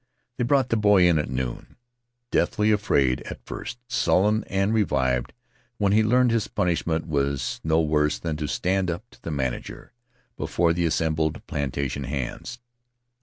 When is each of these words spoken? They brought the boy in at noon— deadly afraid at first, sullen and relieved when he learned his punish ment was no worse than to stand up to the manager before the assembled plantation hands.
They 0.37 0.43
brought 0.43 0.69
the 0.69 0.77
boy 0.77 1.05
in 1.07 1.19
at 1.19 1.29
noon— 1.29 1.75
deadly 2.31 2.71
afraid 2.71 3.21
at 3.29 3.45
first, 3.45 3.77
sullen 3.87 4.43
and 4.45 4.73
relieved 4.73 5.31
when 5.77 5.91
he 5.91 6.01
learned 6.03 6.31
his 6.31 6.47
punish 6.47 6.87
ment 6.87 7.05
was 7.07 7.61
no 7.63 7.79
worse 7.81 8.17
than 8.17 8.35
to 8.37 8.47
stand 8.47 8.89
up 8.89 9.07
to 9.11 9.21
the 9.21 9.29
manager 9.29 9.93
before 10.37 10.73
the 10.73 10.87
assembled 10.87 11.45
plantation 11.45 12.05
hands. 12.05 12.57